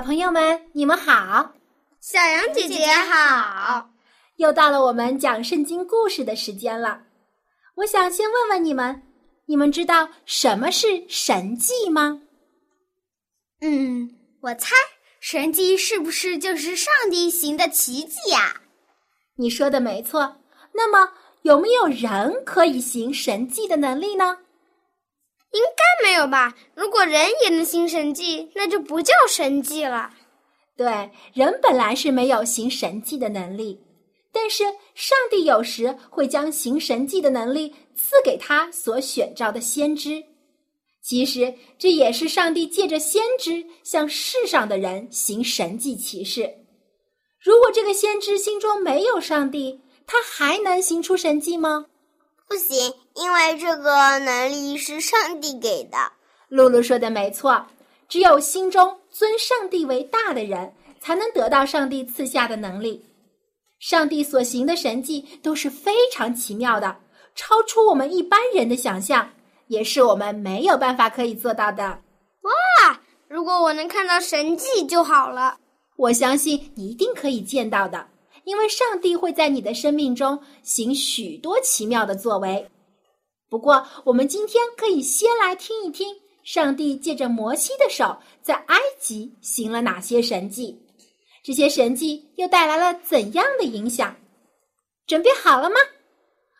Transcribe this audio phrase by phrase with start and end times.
[0.00, 1.52] 小朋友们，你们好！
[2.00, 3.90] 小羊姐姐好！
[4.36, 7.02] 又到了我们讲圣经故事的时间了。
[7.74, 9.02] 我想先问问你们：
[9.44, 12.22] 你们知道什么是神迹吗？
[13.60, 14.10] 嗯，
[14.40, 14.74] 我猜
[15.20, 18.58] 神迹是不是就是上帝行的奇迹呀？
[19.36, 20.34] 你说的没错。
[20.72, 24.38] 那么有没有人可以行神迹的能力呢？
[25.52, 26.54] 应该没有吧？
[26.74, 30.12] 如果人也能行神迹，那就不叫神迹了。
[30.76, 33.80] 对，人本来是没有行神迹的能力，
[34.32, 40.24] 但是上帝有时会将行神迹的能力赐给他所选召的先知。
[41.02, 46.54] 其实这也是上帝借着先知向世上的人行神迹奇事。
[47.42, 51.86] 如果这个先知心中没有上帝，他还能行出神迹吗？
[52.50, 55.96] 不行，因为这个能力是上帝给的。
[56.48, 57.64] 露露说的没错，
[58.08, 63.06] 只有心中尊上帝为大的人，才能得到上帝赐下的能力。
[63.78, 66.96] 上帝所行的神迹都是非常奇妙的，
[67.36, 69.30] 超出我们一般人的想象，
[69.68, 71.84] 也是我们没有办法可以做到的。
[71.84, 73.00] 哇！
[73.28, 75.56] 如果我能看到神迹就好了。
[75.96, 78.08] 我相信你一定可以见到的。
[78.44, 82.68] 因为上帝会在你的生命中行许多奇妙的作为。
[83.48, 86.14] 不过，我们今天可以先来听一听，
[86.44, 90.80] 上帝借着摩西的手在埃及行了哪些神迹，
[91.42, 94.16] 这些神迹又带来了怎样的影响？
[95.06, 95.76] 准备好了吗？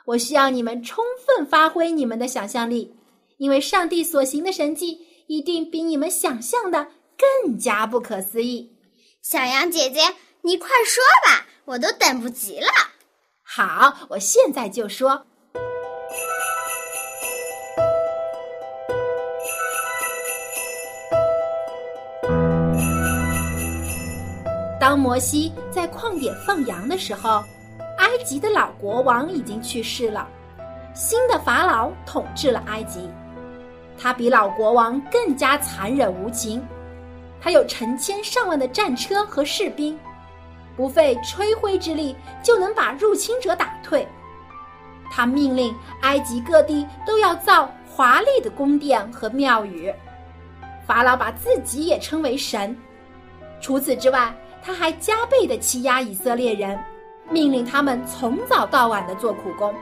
[0.07, 2.93] 我需要你们充分发挥你们的想象力，
[3.39, 8.73] 因为上帝所行的神迹一定比你们想象的更加不可思议。
[9.23, 10.01] 小羊姐姐，
[10.43, 11.47] 你快说吧！
[11.65, 12.69] 我都等不及了。
[13.43, 15.25] 好，我现在就说。
[24.81, 27.45] 当摩西在旷野放羊的时候，
[27.99, 30.27] 埃及的老国王已经去世了，
[30.95, 33.09] 新的法老统治了埃及。
[33.97, 36.67] 他比老国王更加残忍无情，
[37.41, 39.97] 他有成千上万的战车和士兵。
[40.81, 44.09] 不费吹灰之力就能把入侵者打退。
[45.11, 49.93] 他命令埃及各地都要造华丽的宫殿和庙宇。
[50.87, 52.75] 法老把自己也称为神。
[53.61, 56.83] 除此之外，他还加倍的欺压以色列人，
[57.29, 59.75] 命令他们从早到晚的做苦工。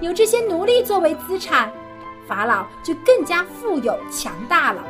[0.00, 1.72] 有这些奴隶作为资产，
[2.26, 4.82] 法老就更加富有强大了。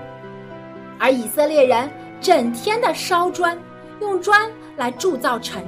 [0.99, 3.59] 而以色列人整天的烧砖，
[4.01, 4.51] 用砖。
[4.77, 5.63] 来铸造城、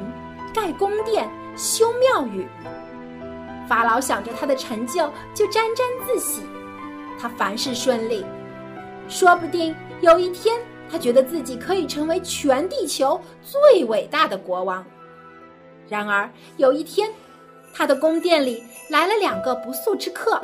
[0.55, 2.47] 盖宫殿、修庙宇。
[3.67, 6.43] 法老想着他的成就，就沾沾自喜。
[7.19, 8.25] 他凡事顺利，
[9.09, 10.61] 说不定有一天，
[10.91, 14.85] 他觉得自己可以成为全地球最伟大的国王。
[15.89, 17.09] 然而有一天，
[17.75, 20.41] 他的宫殿里来了两个不速之客。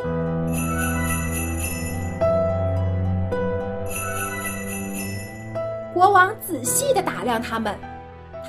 [5.92, 7.89] 国王仔细的打量他们。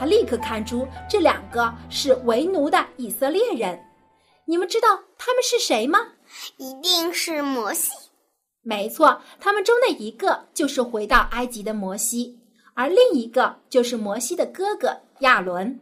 [0.02, 3.80] 他立刻看出这两个是为奴的以色列人，
[4.46, 6.00] 你们知道他们是谁吗？
[6.58, 7.92] 一定是摩西。
[8.64, 12.40] 没错，他们中的一个就是回到埃及的摩西，
[12.74, 15.80] 而另一个就是摩西的哥哥亚伦。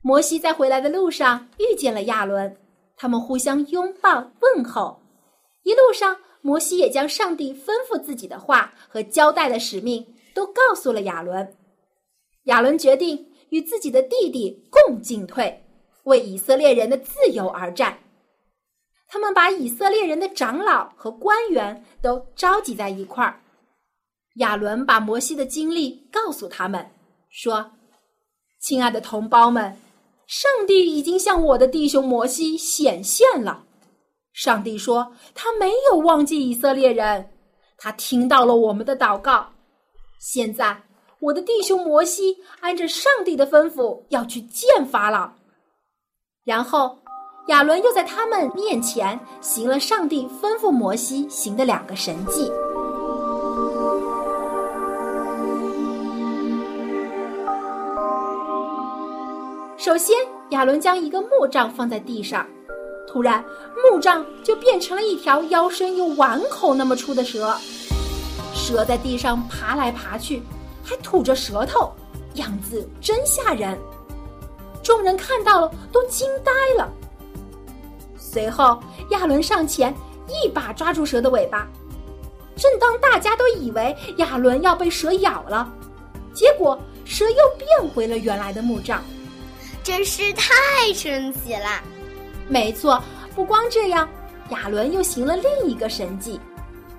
[0.00, 2.56] 摩西在回来的路上遇见了亚伦，
[2.96, 5.02] 他们互相拥抱问候。
[5.64, 11.52] 一路上，摩西也将上帝吩咐自己的话和交代的使命都告诉了亚伦。
[12.44, 15.64] 亚伦决定与自己的弟弟共进退，
[16.04, 17.98] 为以色列人的自由而战。
[19.06, 23.40] 他们把以色列人的长老和官员都召集在一块儿。
[24.36, 26.90] 亚伦把摩西的经历告诉他们，
[27.30, 27.70] 说
[28.60, 29.78] ：“亲爱的同胞们，
[30.26, 33.64] 上帝已经向我的弟兄摩西显现了。
[34.32, 37.30] 上帝说他没有忘记以色列人，
[37.78, 39.52] 他听到了我们的祷告。
[40.18, 40.82] 现在。”
[41.24, 45.30] 我的弟兄摩西按着上帝的吩咐要去见法老。”
[46.44, 46.98] 然后，
[47.46, 52.52] 亚伦又在他们面前行了上帝吩咐摩西行的两个神迹。
[59.78, 60.14] 首先，
[60.50, 62.46] 亚伦将一个木杖放在地上，
[63.08, 63.42] 突然，
[63.90, 67.56] 木杖就变成了一条腰身有碗口那么粗的蛇。
[68.54, 70.42] 蛇在地上爬来爬去，
[70.84, 71.90] 还吐着舌头，
[72.34, 73.76] 样子真吓人。
[74.82, 76.92] 众人看到了都惊呆了。
[78.18, 78.78] 随后，
[79.10, 79.94] 亚伦上前
[80.28, 81.66] 一把抓住蛇的尾巴。
[82.56, 85.72] 正当大家都以为亚伦要被蛇咬了，
[86.32, 89.02] 结果蛇又变回了原来的木杖。
[89.82, 91.82] 真是太神奇了！
[92.48, 93.02] 没错，
[93.34, 94.08] 不光这样，
[94.50, 96.40] 亚伦又行了另一个神迹，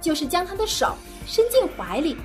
[0.01, 0.95] 就是将他的手
[1.25, 2.17] 伸进怀里。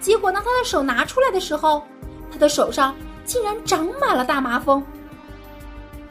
[0.00, 1.82] 结果当他的手拿出来的时候，
[2.30, 4.84] 他的手上竟然长满了大麻风。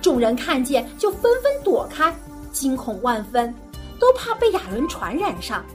[0.01, 2.15] 众人看见就纷纷躲开，
[2.51, 3.53] 惊恐万分，
[3.99, 5.65] 都怕被亚伦传染上，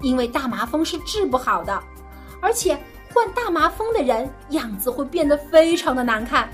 [0.00, 1.82] 因为大麻风是治不好的，
[2.40, 2.78] 而且
[3.12, 6.48] 患大麻风的人样子会变得非常的难看。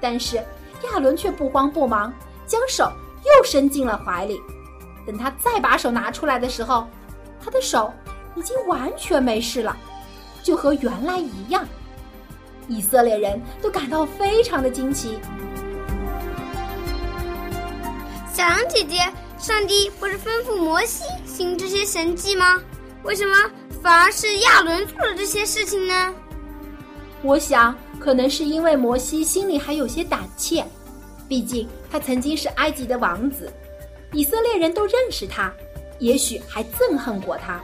[0.00, 0.36] 但是
[0.84, 2.12] 亚伦却不慌不忙，
[2.46, 2.92] 将手
[3.24, 4.40] 又伸进了怀里。
[5.06, 6.86] 等他再把手拿出来的时候，
[7.42, 7.92] 他的手
[8.36, 9.76] 已经完全没事了，
[10.42, 11.66] 就和原来一样。
[12.68, 15.18] 以色列人都感到非常的惊奇。
[18.32, 18.98] 小羊姐姐，
[19.38, 22.60] 上帝不是吩咐摩西行这些神迹吗？
[23.02, 23.34] 为什么
[23.82, 26.14] 反而是亚伦做了这些事情呢？
[27.22, 27.76] 我想。
[27.98, 30.62] 可能是因为摩西心里还有些胆怯，
[31.26, 33.50] 毕竟他曾经是埃及的王子，
[34.12, 35.50] 以色列人都认识他，
[35.98, 37.58] 也许还憎恨过他。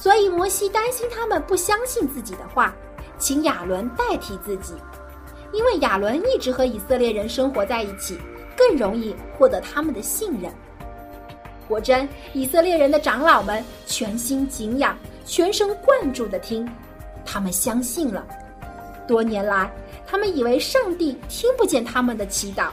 [0.00, 2.74] 所以摩西担心他们不相信自己的话，
[3.18, 4.72] 请亚伦代替自己，
[5.52, 8.18] 因为亚伦一直和以色列人生活在一起，
[8.56, 10.50] 更容易获得他们的信任。
[11.68, 16.66] 果真，以色列人的长老们全心敬仰，全神贯注地听，
[17.22, 18.26] 他们相信了。
[19.06, 19.70] 多年来，
[20.06, 22.68] 他们以为上帝听不见他们的祈祷，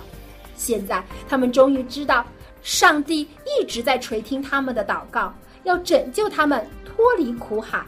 [0.56, 2.25] 现在他们终于知道，
[2.62, 5.33] 上帝一直在垂听他们的祷告，
[5.63, 6.65] 要拯救他们
[6.98, 7.86] 脱离苦海。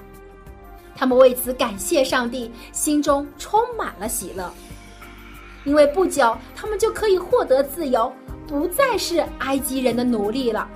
[0.95, 4.53] 他们为此感谢上帝，心中充满了喜乐，
[5.63, 8.13] 因为不久他们就可以获得自由，
[8.47, 10.69] 不再是埃及人的奴隶了。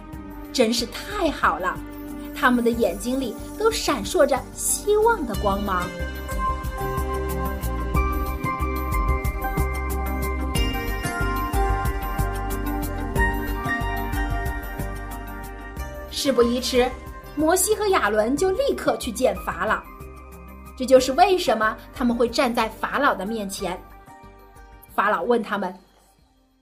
[0.51, 1.77] 真是太好了！
[2.35, 5.83] 他们的眼睛里都闪烁着希望的光芒。
[16.09, 16.89] 事不宜迟，
[17.35, 19.81] 摩西和亚伦就立刻去见法老。
[20.77, 23.79] 这就是为什么他们会站在法老的面前。
[24.95, 25.73] 法老问他们：“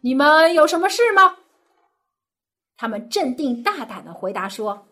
[0.02, 1.36] 你们有什么事吗？”
[2.78, 4.88] 他们镇定大胆的回答说：“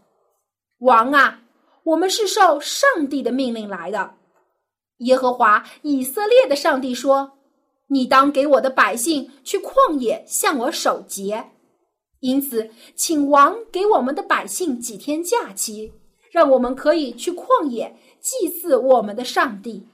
[0.80, 1.42] 王啊，
[1.84, 4.16] 我们是受上帝的命令来的。
[4.98, 7.40] 耶和华以色列的上帝说
[7.88, 11.52] ：‘你当给我的百姓去旷野向我守节。’”
[12.20, 15.94] 因此，请王给我们的百姓几天假期，
[16.32, 19.88] 让我们可以去旷野祭祀我们的上帝。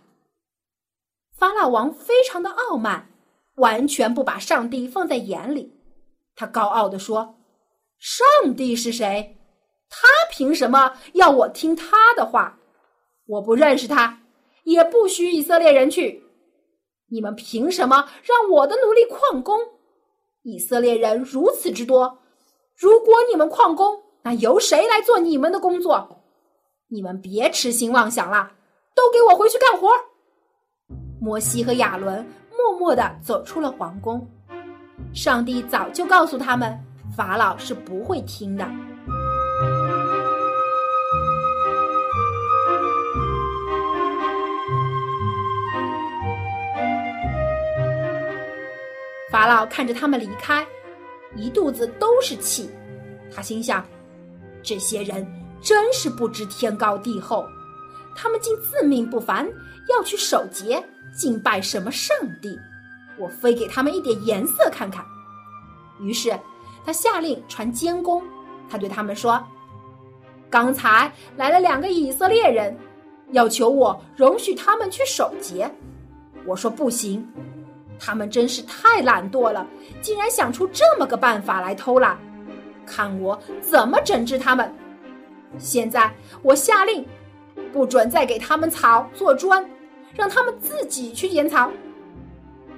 [1.37, 3.11] 法老王非常的傲慢，
[3.57, 5.73] 完全不把上帝放在眼里。
[6.35, 7.35] 他高傲地说
[7.99, 9.37] ：“上帝是谁？
[9.87, 12.59] 他凭什么要我听他的话？
[13.27, 14.23] 我不认识他，
[14.63, 16.23] 也不许以色列人去。
[17.09, 19.59] 你们凭什么让我的奴隶旷工？”
[20.45, 22.19] 以色列人如此之多，
[22.77, 26.21] 如果你们旷工，那由谁来做你们的工作？
[26.87, 28.51] 你们别痴心妄想了，
[28.93, 29.89] 都给我回去干活！
[31.19, 32.23] 摩西和亚伦
[32.55, 34.23] 默默的走出了皇宫。
[35.15, 36.79] 上帝早就告诉他们，
[37.17, 38.69] 法老是不会听的。
[49.35, 50.65] 法老看着他们离开，
[51.35, 52.69] 一肚子都是气。
[53.35, 53.85] 他心想：
[54.63, 55.27] 这些人
[55.61, 57.45] 真是不知天高地厚，
[58.15, 59.45] 他们竟自命不凡，
[59.89, 60.81] 要去守节
[61.13, 62.57] 敬拜什么上帝？
[63.17, 65.03] 我非给他们一点颜色看看！
[65.99, 66.33] 于是
[66.85, 68.23] 他下令传监工，
[68.69, 69.45] 他对他们说
[70.49, 72.73] ：“刚才来了两个以色列人，
[73.31, 75.69] 要求我容许他们去守节。
[76.45, 77.27] 我说不行。”
[77.99, 79.65] 他们真是太懒惰了，
[80.01, 82.17] 竟然想出这么个办法来偷懒，
[82.85, 84.73] 看我怎么整治他们！
[85.57, 87.05] 现在我下令，
[87.71, 89.65] 不准再给他们草做砖，
[90.13, 91.71] 让他们自己去捡草。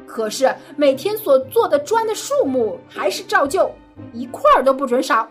[0.06, 3.70] 可是每天所做的砖的数目还是照旧，
[4.14, 5.28] 一块儿都不准少。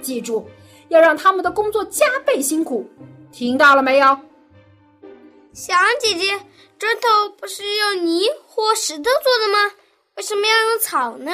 [0.00, 0.46] 记住，
[0.88, 2.88] 要让他们的工作加倍辛苦，
[3.32, 4.16] 听到了没有？
[5.58, 6.38] 小羊姐姐。
[6.78, 9.74] 砖头不是用泥或石头做的吗？
[10.14, 11.32] 为什么要用草呢？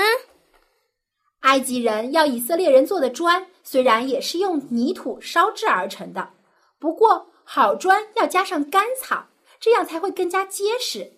[1.40, 6.31] 埃及人要以色列人做的砖，虽然也是用泥土烧制而成的，
[6.78, 9.26] 不过好砖要加上干草，
[9.61, 11.12] 这样才会更加结实。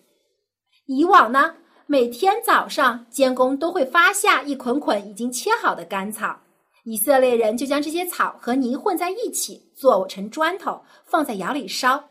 [0.85, 6.37] 以往呢，每天早上监工都会发下一捆捆已经切好的干草，
[6.83, 12.09] 以色列人就将这些草和泥混在一起做成砖头，放在窑里烧。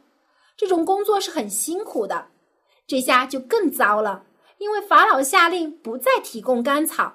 [0.57, 2.29] 这种工作是很辛苦的。
[2.87, 4.25] 这下就更糟了，
[4.59, 7.15] 因为法老下令不再提供干草。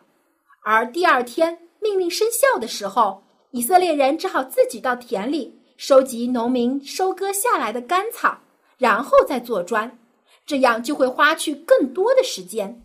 [0.63, 8.38] 而第二天命令生效的时候，以色列人只好自己到田里收集农民收割下来的干草，
[8.77, 9.98] 然后再做砖，
[10.45, 12.83] 这样就会花去更多的时间。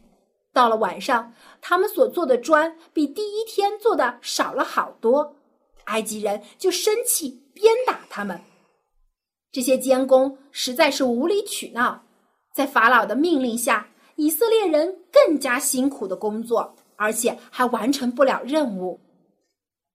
[0.53, 5.37] 到了晚上，他们所做的砖比第一天做的少了好多，
[5.85, 8.41] 埃及人就生气，鞭打他们。
[9.51, 12.05] 这些监工实在是无理取闹，
[12.55, 16.75] 在法老的命令下，以色列人更加辛苦的工作。
[16.99, 18.99] 而且还完成不了任务，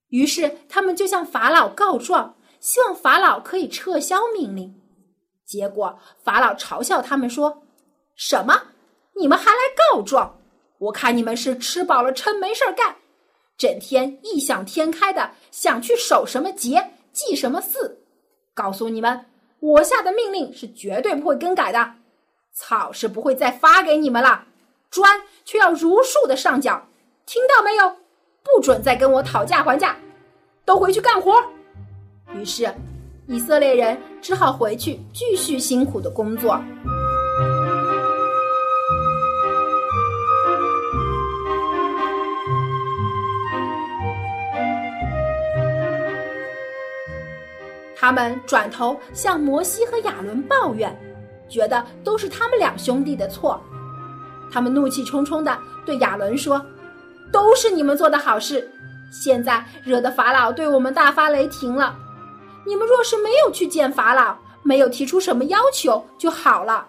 [0.10, 4.80] 于是他们就向法老告状，希望法老可以撤销命令。
[5.44, 7.64] 结果法老嘲笑他们说
[8.16, 8.54] ：“什么？
[9.20, 10.40] 你们还来告状？
[10.78, 12.96] 我看你们是吃饱了撑没事儿干，
[13.58, 18.00] 整天异想天开的想去守什么节、祭什么祀。
[18.54, 19.26] 告诉你们，
[19.62, 21.94] 我下的命令是绝对不会更改的。
[22.52, 24.44] 草是不会再发给你们了，
[24.90, 26.86] 砖却要如数的上缴。”
[27.26, 27.96] 听到没有？
[28.44, 29.96] 不准再跟我讨价还价，
[30.66, 31.42] 都回去干活。
[32.34, 32.74] 于是，
[33.28, 36.60] 以色列人只好回去继续辛苦的工作。
[48.02, 50.92] 他们转头向摩西和亚伦抱怨，
[51.48, 53.62] 觉得都是他们两兄弟的错。
[54.52, 55.56] 他们怒气冲冲地
[55.86, 56.60] 对亚伦说。
[57.32, 58.70] 都是你们做的好事，
[59.10, 61.96] 现在惹得法老对我们大发雷霆了。
[62.66, 66.88] 你们若是没有去见法老，没有提出什么要求就好了。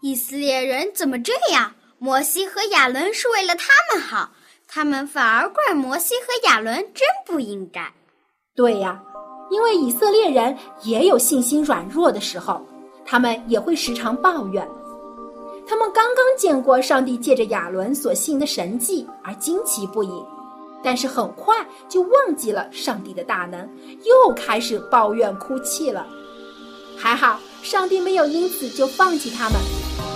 [0.00, 1.74] 以色列人怎么这样？
[1.98, 4.30] 摩西和亚伦是为了他们好，
[4.66, 7.92] 他们反而怪摩西和亚伦，真不应该。
[8.54, 9.02] 对呀，
[9.52, 12.58] 因为以色列人也有信心软弱的时候，
[13.04, 14.66] 他们也会时常抱怨。
[15.66, 20.24] 他们刚刚见过上帝借着亚伦所信的神迹而惊奇不已，
[20.82, 21.54] 但是很快
[21.86, 23.68] 就忘记了上帝的大能，
[24.04, 26.06] 又开始抱怨哭泣了。
[26.96, 30.11] 还好，上帝没有因此就放弃他们。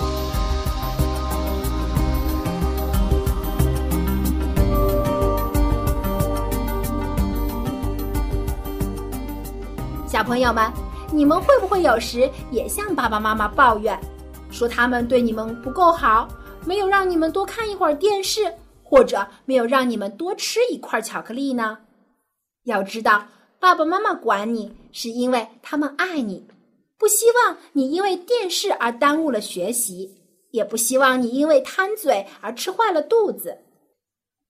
[10.17, 10.73] 小朋友们，
[11.13, 13.95] 你们会不会有时也向爸爸妈妈抱怨？
[14.49, 16.27] 说他们对你们不够好，
[16.65, 18.51] 没有让你们多看一会儿电视，
[18.83, 21.77] 或者没有让你们多吃一块巧克力呢？
[22.63, 23.27] 要知道，
[23.59, 26.47] 爸爸妈妈管你是因为他们爱你，
[26.97, 30.17] 不希望你因为电视而耽误了学习，
[30.49, 33.55] 也不希望你因为贪嘴而吃坏了肚子。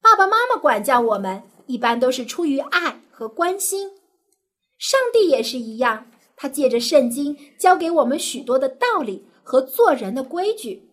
[0.02, 3.92] 爸爸妈妈管教我们，一般都是出于爱和关心。
[4.78, 9.28] 上帝也是一样，他借着圣经教给我们许多的道理。
[9.50, 10.90] 和做人的规矩，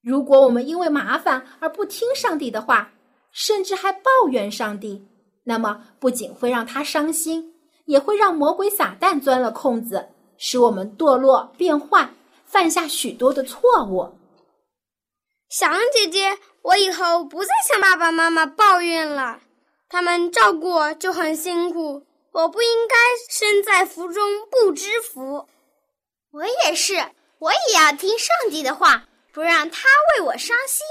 [0.00, 2.92] 如果我们因为麻烦而不听上帝的话，
[3.32, 5.04] 甚至还抱怨上帝，
[5.42, 7.52] 那么不仅会让他伤心，
[7.86, 12.08] 也会让魔鬼撒旦钻了空子，使我们堕落变坏，
[12.46, 14.08] 犯下许多的错误。
[15.48, 19.40] 小羊姐姐，我以后不再向爸爸妈妈抱怨了，
[19.88, 22.94] 他们照顾我就很辛苦，我不应该
[23.30, 25.48] 身在福中不知福。
[26.32, 26.94] 我也是。
[27.40, 29.82] 我也要听上帝的话，不让他
[30.14, 30.86] 为我伤心。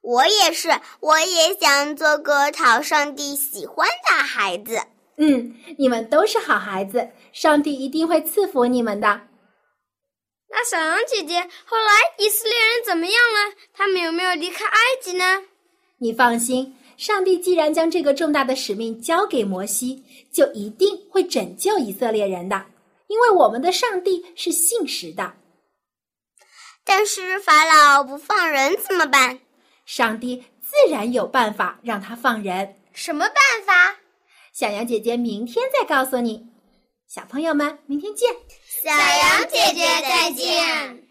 [0.00, 4.82] 我也是，我也想做个讨上帝喜欢的孩子。
[5.16, 9.22] 嗯，你们都是好孩子，上帝一定会赐福你们的。
[10.50, 13.56] 那小羊姐姐，后来以色列人怎么样了？
[13.74, 15.42] 他们有没有离开埃及呢？
[15.98, 22.66] 你放心，上帝既然将这个重大的使命交给摩西，就一定会拯救以色列人的。
[23.06, 25.32] 因为我们的上帝是信实的，
[26.84, 29.38] 但是法老不放人怎么办？
[29.86, 32.74] 上帝自然有办法让他放人。
[32.92, 33.96] 什么办法？
[34.52, 36.48] 小羊姐姐明天再告诉你。
[37.06, 38.28] 小朋友们，明天见。
[38.82, 41.07] 小羊姐姐再见。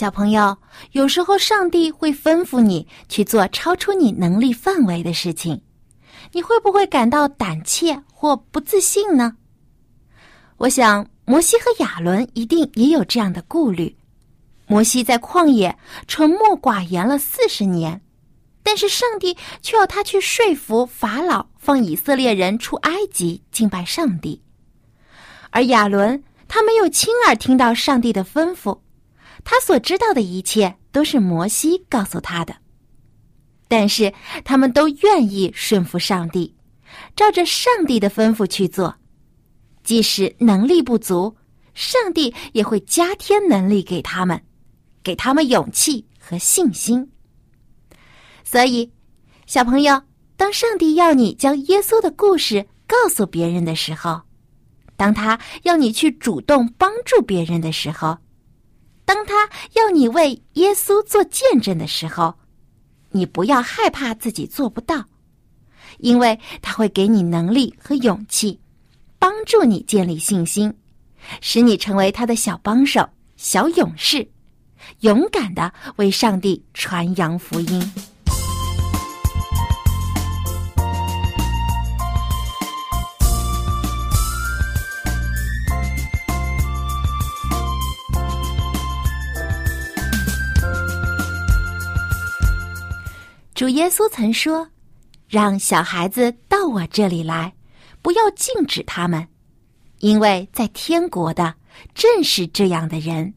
[0.00, 0.56] 小朋友，
[0.92, 5.60] 有时候上帝会吩咐你去做超出你能力范围的事情，
[6.32, 9.36] 你会不会感到胆怯或不自信呢？
[10.56, 13.94] 我想，摩西和亚伦一定也有这样的顾虑。
[14.66, 15.76] 摩西在旷野
[16.08, 18.00] 沉默寡言了四十年，
[18.62, 24.40] 但是上帝却要他去说服法老放以色列人出埃及敬拜上帝，
[25.50, 28.78] 而亚伦他没有亲耳听到上帝的吩咐。
[29.44, 32.54] 他所知道的一切都是摩西告诉他的，
[33.68, 34.12] 但是
[34.44, 36.54] 他们都愿意顺服上帝，
[37.16, 38.94] 照着上帝的吩咐去做。
[39.82, 41.34] 即使能力不足，
[41.74, 44.40] 上帝也会加添能力给他们，
[45.02, 47.10] 给他们勇气和信心。
[48.44, 48.92] 所以，
[49.46, 50.02] 小朋友，
[50.36, 54.20] 当上帝要你将耶稣的故事告诉别人的时候，
[54.96, 58.16] 当他要你去主动帮助别人的时候。
[59.12, 62.32] 当他要你为耶稣做见证的时候，
[63.10, 65.04] 你不要害怕自己做不到，
[65.98, 68.60] 因为他会给你能力和勇气，
[69.18, 70.72] 帮助你建立信心，
[71.40, 74.30] 使你成为他的小帮手、小勇士，
[75.00, 77.92] 勇敢的为上帝传扬福音。
[93.60, 94.66] 主耶稣曾说
[95.28, 97.52] ：“让小孩子到我这里来，
[98.00, 99.28] 不要禁止他们，
[99.98, 101.54] 因为在天国的
[101.94, 103.34] 正是这样的人。”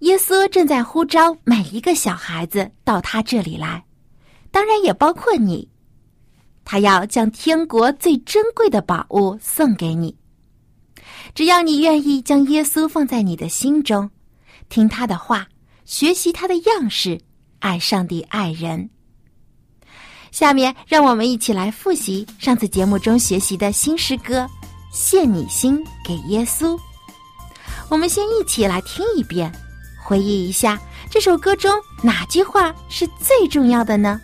[0.00, 3.82] 耶稣正在呼召每一个小孩子到他这里来，
[4.50, 5.66] 当然也包括你。
[6.62, 10.14] 他要将天国最珍贵的宝物送给你，
[11.34, 14.10] 只要你愿意将耶稣放在你的心中，
[14.68, 15.48] 听他的话，
[15.86, 17.18] 学习他的样式。
[17.66, 18.88] 爱上帝，爱人。
[20.30, 24.42] 下面让我们一起来复习上次节目中学习的新诗歌
[24.92, 26.76] 《献你心给耶稣》。
[27.88, 29.52] 我们先一起来听一遍，
[30.00, 31.72] 回忆一下这首歌中
[32.04, 34.20] 哪句话是最重要的呢？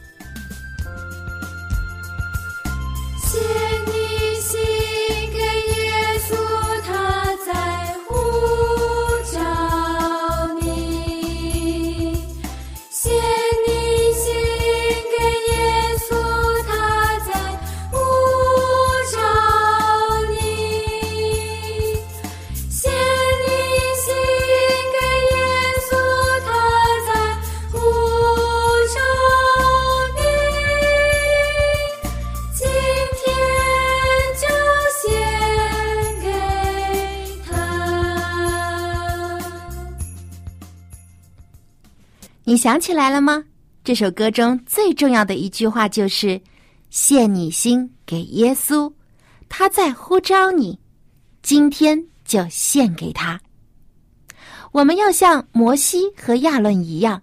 [42.52, 43.42] 你想起来了吗？
[43.82, 46.38] 这首歌中最重要的一句话就是
[46.92, 48.92] “献你心给耶稣，
[49.48, 50.78] 他在呼召你，
[51.42, 53.40] 今天就献给他。”
[54.70, 57.22] 我们要像摩西和亚伦一样，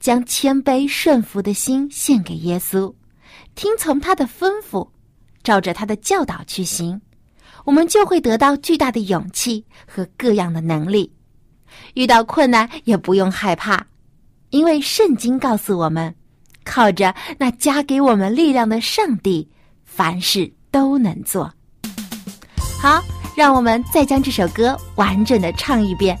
[0.00, 2.92] 将谦卑顺服的心献给耶稣，
[3.54, 4.88] 听从他的吩咐，
[5.44, 7.00] 照着他的教导去行，
[7.64, 11.12] 我们就会得到巨大的勇气和各样的能力。
[11.94, 13.86] 遇到困难也不用害怕。
[14.56, 16.14] 因为圣经告诉我们，
[16.64, 19.46] 靠着那加给我们力量的上帝，
[19.84, 21.52] 凡事都能做。
[22.80, 23.02] 好，
[23.36, 26.18] 让我们再将这首歌完整的唱一遍。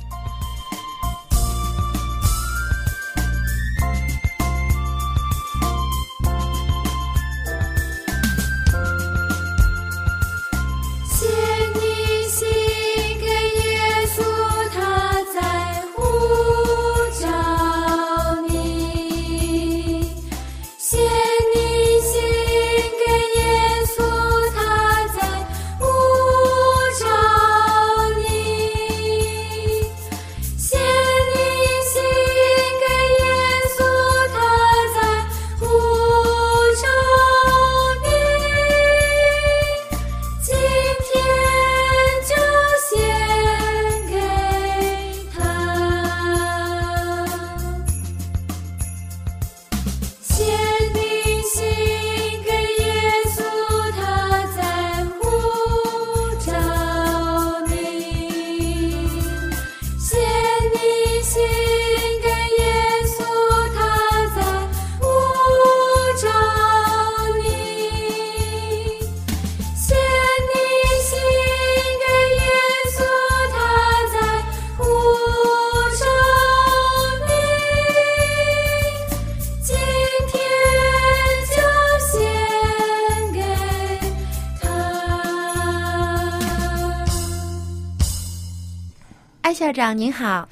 [89.76, 90.48] 长您好。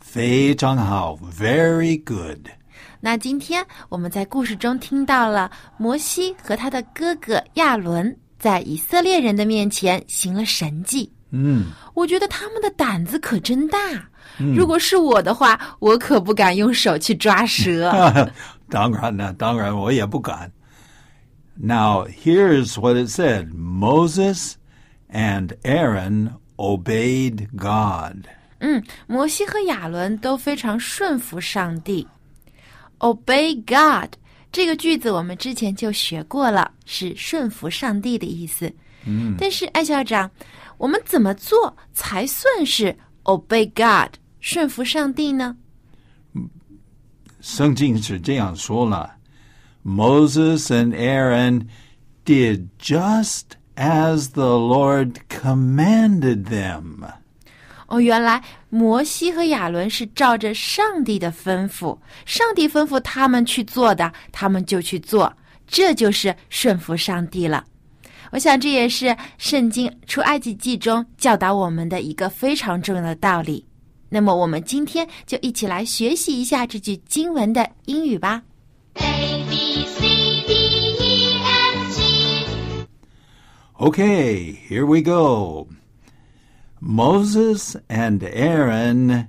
[0.00, 2.48] 非常好，very good。
[3.00, 11.08] 那今天我们在故事中听到了摩西和他的哥哥亚伦在以色列人的面前行了神迹。
[11.30, 13.78] 嗯，我觉得他们的胆子可真大。
[14.56, 17.92] 如果是我的话，我可不敢用手去抓蛇。
[18.68, 20.50] 当然了，当然我也不敢。
[21.54, 24.54] Now here's what it said: Moses
[25.08, 28.26] and Aaron obeyed God.
[28.60, 32.06] 嗯，摩西和亚伦都非常顺服上帝。
[32.98, 34.14] Obey God
[34.50, 38.72] 这个句子我们之前就学过了，是顺服上帝的意思。
[39.04, 40.30] 嗯，但是艾校长，
[40.78, 45.56] 我们怎么做才算是 Obey God 顺服上帝呢？
[47.40, 49.16] 圣经是这样说了
[49.84, 51.66] ：Moses and Aaron
[52.24, 53.42] did just
[53.76, 57.06] as the Lord commanded them.
[57.86, 65.32] 哦，原来摩西和亚伦是照着上帝的吩咐，上帝吩咐他们去做的，他们就去做，
[65.66, 67.64] 这就是顺服上帝了。
[68.32, 73.64] 我想这也是圣经出埃及记中教导我们的一个非常重要的道理。
[74.08, 78.42] 那么，我们今天就一起来学习一下这句经文的英语吧。
[78.94, 80.00] A B C
[80.46, 80.54] D
[80.98, 82.46] E F G
[83.78, 85.68] Okay, here we go.
[86.85, 89.27] Moses and Aaron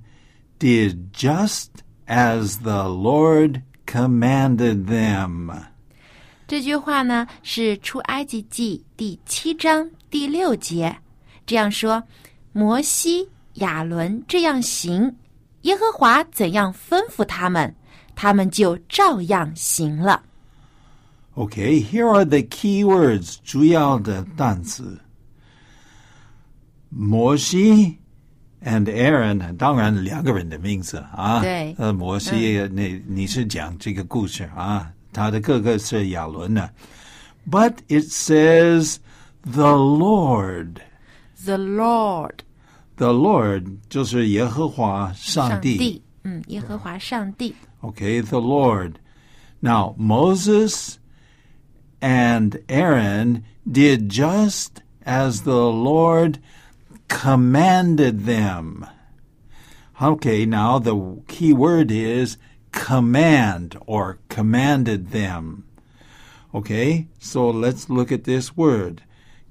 [0.59, 1.69] did just
[2.07, 5.51] as the Lord commanded them.
[6.47, 10.97] 这句话呢是出埃及记第七章第六节，
[11.47, 12.03] 这样说：
[12.53, 15.17] 摩西、亚伦这样行，
[15.63, 17.75] 耶和华怎样吩咐他们，
[18.15, 20.23] 他们就照样行了。
[21.35, 23.37] Okay, here are the key words.
[23.43, 24.99] 主要的单词。
[26.89, 27.99] 摩西
[28.65, 31.41] and Aaron，当然两个人的名字啊。
[31.41, 36.69] 对呃，摩西，你你是讲这个故事啊，他的哥哥是亚伦呢。
[37.51, 38.99] But it says
[39.43, 40.77] the Lord.
[41.45, 42.41] The Lord，
[42.97, 45.77] The Lord 就是耶和华上上帝。
[45.77, 47.55] 帝，嗯，耶和华上帝。
[47.81, 48.93] Okay, the Lord.
[49.59, 50.99] Now, Moses
[52.01, 56.39] and Aaron did just as the Lord
[57.08, 58.86] commanded them.
[60.02, 62.38] Okay, now the key word is
[62.72, 65.66] command or commanded them.
[66.54, 69.04] Okay, so let's look at this word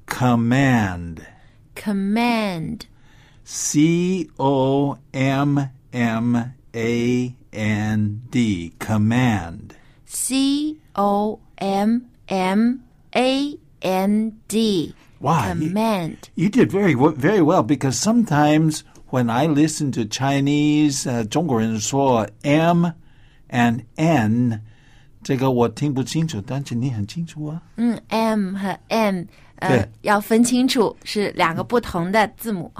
[0.07, 1.27] command.
[1.75, 8.73] Command，C O M M A N D.
[8.79, 9.77] Command.
[10.05, 14.95] C O M M A N D。
[15.26, 21.04] Wow, you- Command， You did very w- very well because sometimes when I listen to Chinese,
[21.06, 22.88] uh, 中国人说 M
[23.50, 24.62] and N,
[25.24, 27.62] 这个我听不清楚，但是你很清楚啊。
[27.76, 32.72] 嗯，M 和 N，呃对，要分清楚是两个不同的字母。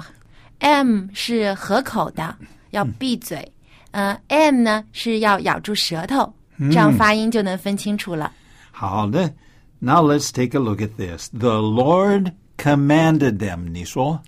[0.58, 2.36] M 是合口的，
[2.70, 3.50] 要闭嘴。
[3.92, 8.32] 呃，M 呢是要咬住舌头，这样发音就能分清楚了。
[8.70, 9.32] 好的
[9.80, 11.28] ，Now let's take a look at this.
[11.28, 13.68] The Lord commanded them.
[13.72, 14.22] 你说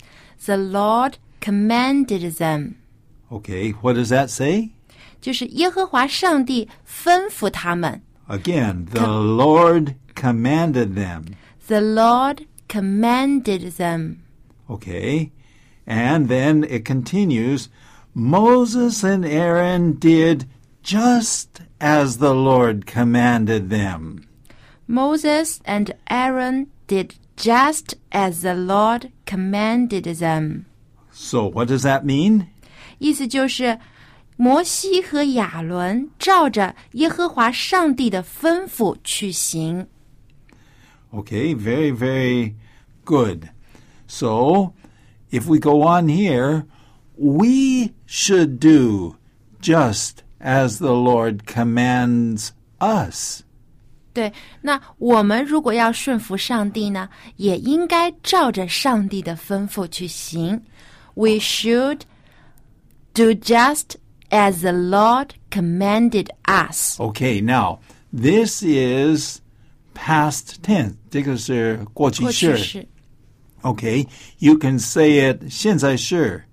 [0.45, 2.75] The Lord commanded them，
[3.31, 4.71] Okay, what does that say?
[5.21, 8.03] 就是耶和华上帝吩咐他们。
[8.29, 11.35] Again, the Lord commanded them.
[11.67, 14.17] The Lord commanded them。
[14.69, 15.31] Okay.
[15.87, 17.69] And then it continues
[18.15, 20.47] Moses and Aaron did
[20.83, 24.25] just as the Lord commanded them.
[24.89, 30.67] Moses and Aaron did just as the Lord commanded them。
[31.11, 32.47] So, what does that mean?
[32.99, 33.79] 意思就是，
[34.37, 39.87] 摩西和亚伦照着耶和华上帝的吩咐去行。
[41.13, 42.55] Okay, very, very
[43.05, 43.51] good.
[44.07, 44.75] So,
[45.31, 46.67] if we go on here,
[47.17, 49.17] we should do
[49.61, 53.43] just as the Lord commands us.
[54.13, 60.63] 对，那我们如果要顺服上帝呢，也应该照着上帝的吩咐去行。
[61.15, 62.03] We should
[63.13, 63.97] do just
[64.31, 66.99] as the Lord commanded us.
[67.01, 67.81] Okay, now
[68.13, 69.41] this is
[69.95, 70.95] past tense.
[71.11, 72.57] 这个是过去过去式。
[72.57, 72.89] 式
[73.63, 74.07] Okay,
[74.39, 76.45] you can say it 现在式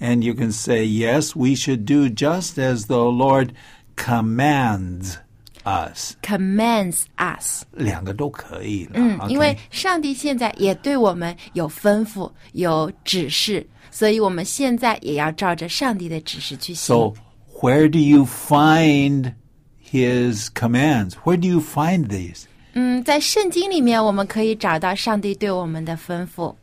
[0.00, 3.50] and you can say yes, we should do just as the Lord
[3.94, 5.16] commands
[5.64, 7.64] us， commands us。
[7.72, 8.92] 两个都可以了。
[8.94, 16.96] 嗯 OK 因为上帝现在也对我们有吩咐、有指示，所以我们现在也要照着上帝的指示去行。
[16.96, 17.14] So,
[17.60, 19.34] where do you find
[19.90, 21.14] his commands?
[21.24, 22.44] Where do you find these?
[22.74, 26.54] 嗯，在圣经里面，我们可以找到上帝对我们的吩咐。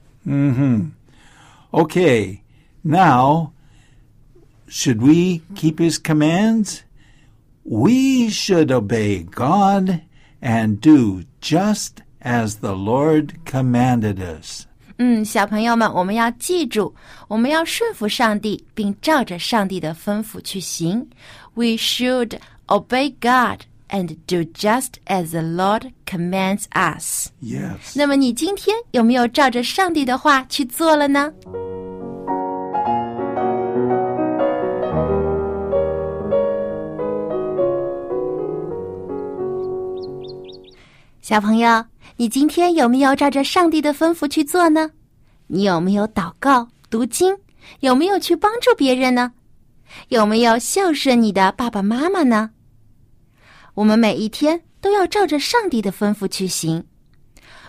[1.72, 2.38] Okay,
[2.84, 3.52] now,
[4.70, 6.82] should we keep his commands?
[7.68, 10.02] We should obey God
[10.42, 14.66] and do just as the Lord commanded us.
[14.98, 16.94] 嗯，小朋友们，我们要记住，
[17.28, 21.10] 我们要顺服上帝，并照着上帝的吩咐去行。
[21.56, 27.30] We should obey God and do just as the Lord commands us。
[27.42, 27.94] Yes.
[27.96, 31.32] 那么你今天有没有照着上帝的话去做了呢？
[41.29, 41.85] 小朋友，
[42.17, 44.93] 你今天有没有照着上帝的吩咐去做呢？
[45.49, 47.37] 你有没有祷告、读经？
[47.81, 49.35] 有没有去帮助别人呢？
[50.09, 52.53] 有没有孝顺你的爸爸妈妈呢？
[53.75, 56.87] 我们每一天都要照着上帝的吩咐去行。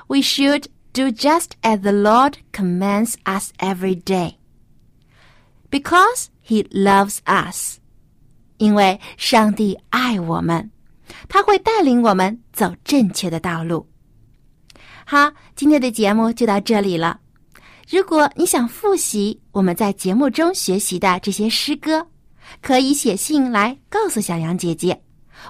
[0.08, 4.36] We should do just as the Lord commands us every day.
[5.70, 7.80] Because He loves us.
[8.56, 10.72] 因为上帝爱我们，
[11.28, 13.88] 他会带领我们走正确的道路。
[15.06, 17.20] 好，今天的节目就到这里了。
[17.90, 22.06] 如果你想复习我们在节目中学习的这些诗歌，
[22.62, 25.02] 可以写信来告诉小羊姐姐，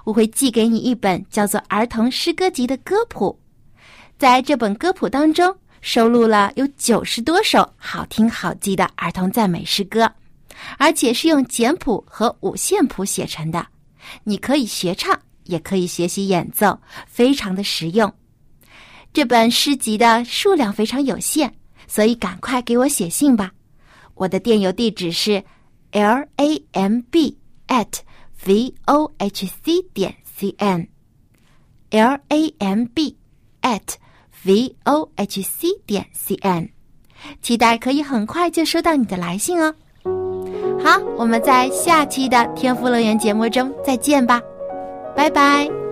[0.06, 3.38] 我会寄给你一本叫做《儿童诗歌集》的歌谱。
[4.18, 10.10] 在这本歌谱当中，收录了有九十多首好听好记的儿童赞美诗歌，
[10.78, 13.66] 而且是用简谱和五线谱写成的。
[14.24, 15.18] 你可以学唱，
[15.50, 18.14] 也可以学习演奏，非常的实用。
[19.12, 21.52] 这本诗集的数量非常有限，
[21.88, 23.52] 所以赶快给我写信吧。
[24.14, 25.44] 我的电邮地址是
[25.92, 27.88] l a m b at
[28.46, 30.88] v o h c 点 c n
[31.90, 33.18] l a m b
[33.62, 33.96] at
[34.44, 36.70] v o h c 点 c n，
[37.42, 39.74] 期待可以很快就收到你的来信哦。
[40.82, 44.40] 好，我们在下期的天赋乐园节目中再见吧，
[45.20, 45.89] 拜拜。